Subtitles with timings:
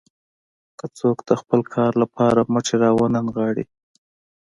[0.77, 3.65] که څوک د خپل کار لپاره مټې راونه نغاړي.